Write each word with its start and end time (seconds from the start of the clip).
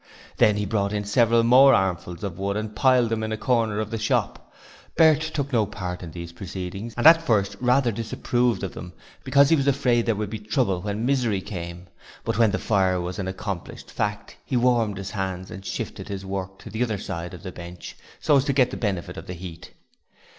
Then 0.37 0.55
he 0.55 0.65
brought 0.65 0.93
in 0.93 1.05
several 1.05 1.43
more 1.43 1.75
armfuls 1.75 2.23
of 2.23 2.39
wood 2.39 2.57
and 2.57 2.75
piled 2.75 3.09
them 3.09 3.21
in 3.21 3.31
a 3.31 3.37
corner 3.37 3.79
of 3.79 3.91
the 3.91 3.99
shop. 3.99 4.51
Bert 4.97 5.21
took 5.21 5.53
no 5.53 5.67
part 5.67 6.01
in 6.01 6.09
these 6.09 6.31
proceedings, 6.31 6.95
and 6.97 7.05
at 7.05 7.21
first 7.21 7.55
rather 7.59 7.91
disapproved 7.91 8.63
of 8.63 8.73
them 8.73 8.93
because 9.23 9.49
he 9.49 9.55
was 9.55 9.67
afraid 9.67 10.07
there 10.07 10.15
would 10.15 10.31
be 10.31 10.39
trouble 10.39 10.81
when 10.81 11.05
Misery 11.05 11.39
came, 11.39 11.85
but 12.23 12.39
when 12.39 12.49
the 12.49 12.57
fire 12.57 12.99
was 12.99 13.19
an 13.19 13.27
accomplished 13.27 13.91
fact 13.91 14.35
he 14.43 14.57
warmed 14.57 14.97
his 14.97 15.11
hands 15.11 15.51
and 15.51 15.63
shifted 15.63 16.07
his 16.07 16.25
work 16.25 16.57
to 16.57 16.71
the 16.71 16.81
other 16.81 16.97
side 16.97 17.35
of 17.35 17.43
the 17.43 17.51
bench 17.51 17.95
so 18.19 18.35
as 18.37 18.45
to 18.45 18.53
get 18.53 18.71
the 18.71 18.77
benefit 18.77 19.17
of 19.17 19.27
the 19.27 19.35
heat. 19.35 19.69